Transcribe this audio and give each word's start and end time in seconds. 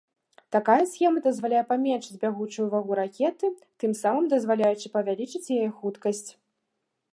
Такая 0.53 0.77
схема 0.93 1.19
дазваляе 1.25 1.61
паменшыць 1.71 2.17
бягучую 2.23 2.65
вагу 2.73 2.97
ракеты, 3.01 3.47
тым 3.83 3.91
самым 4.01 4.25
дазваляючы 4.35 4.87
павялічыць 4.99 5.47
яе 5.59 5.69
хуткасць. 5.83 6.27